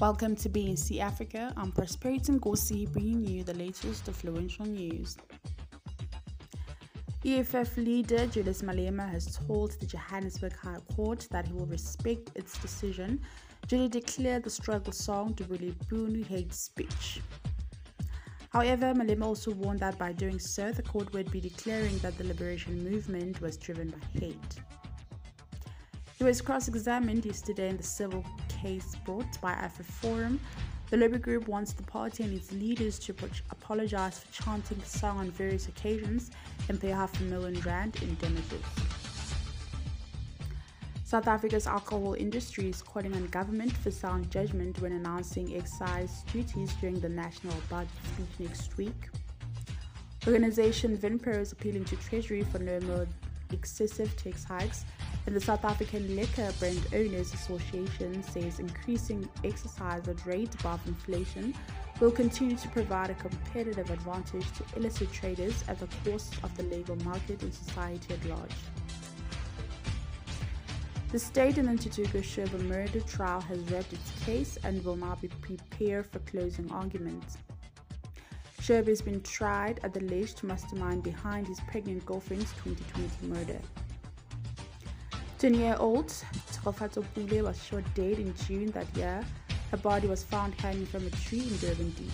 [0.00, 1.52] Welcome to BNC Africa.
[1.56, 5.16] I'm Prosperity Nkosi, bringing you the latest influential news.
[7.24, 12.56] EFF leader Julius Malema has told the Johannesburg High Court that he will respect its
[12.58, 13.20] decision
[13.66, 17.20] to declare the struggle song to really Bunu hate speech.
[18.50, 22.22] However, Malema also warned that by doing so, the court would be declaring that the
[22.22, 24.60] liberation movement was driven by hate.
[26.18, 30.40] He was cross examined yesterday in the civil case brought by AfriForum.
[30.90, 33.14] The Labour Group wants the party and its leaders to
[33.50, 36.32] apologise for chanting the song on various occasions
[36.68, 38.64] and pay half a million rand in damages.
[41.04, 46.72] South Africa's alcohol industry is calling on government for sound judgment when announcing excise duties
[46.80, 49.08] during the national budget speech next week.
[50.26, 53.06] Organization Vinpro is appealing to Treasury for no more
[53.52, 54.84] excessive tax hikes
[55.28, 61.52] and the South African Liquor Brand Owners Association says increasing excise at rate above inflation
[62.00, 66.62] will continue to provide a competitive advantage to illicit traders at the cost of the
[66.62, 68.54] legal market and society at large.
[71.12, 75.28] The state in the Shoba murder trial has wrapped its case and will now be
[75.28, 77.36] prepared for closing arguments.
[78.62, 83.60] Shoba has been tried at the alleged mastermind behind his pregnant girlfriend's 2020 murder.
[85.38, 86.08] 20-year-old
[86.50, 89.24] Tshegofatso Pule was shot dead in June that year.
[89.70, 92.10] Her body was found hanging from a tree in Durban Deep.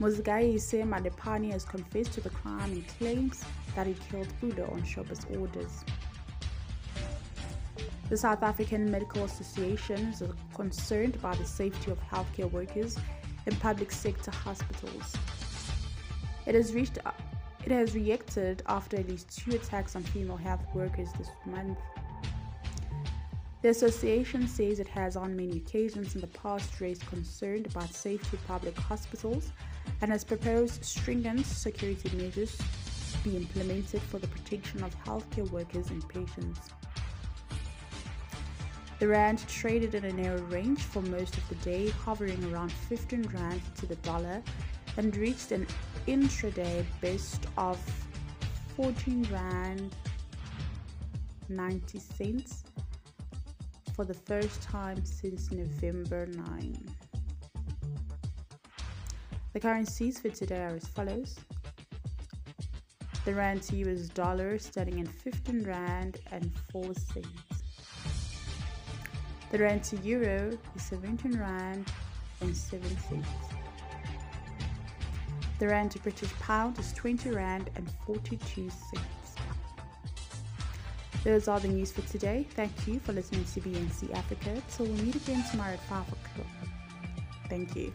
[0.00, 3.44] Muzikayise Malephane has confessed to the crime and claims
[3.76, 5.84] that he killed Pule on Shoba's orders.
[8.08, 10.20] The South African Medical Association is
[10.52, 12.98] concerned about the safety of healthcare workers
[13.46, 15.14] in public sector hospitals.
[16.44, 16.98] It has reached
[17.64, 21.78] it has reacted after at least two attacks on female health workers this month.
[23.62, 28.36] The association says it has on many occasions in the past raised concern about safety
[28.36, 29.50] of public hospitals
[30.02, 35.88] and has proposed stringent security measures to be implemented for the protection of healthcare workers
[35.88, 36.68] and patients.
[38.98, 43.22] The rand traded in a narrow range for most of the day, hovering around 15
[43.32, 44.42] rand to the dollar
[44.98, 45.66] and reached an
[46.06, 47.78] intraday best of
[48.76, 49.94] 14 rand
[51.48, 52.64] 90 cents
[53.94, 56.94] for the first time since November 9.
[59.52, 61.38] The currencies for today are as follows.
[63.24, 67.28] The rand to US dollar standing at 15 rand and 4 cents.
[69.50, 71.90] The rand to euro is 17 rand
[72.40, 73.63] and 7 cents.
[75.58, 79.36] The rand to British pound is 20 rand and 42 cents.
[81.22, 82.46] Those are the news for today.
[82.50, 84.60] Thank you for listening to BNC Africa.
[84.68, 86.46] So we'll meet again tomorrow at 5 o'clock.
[87.48, 87.92] Thank you.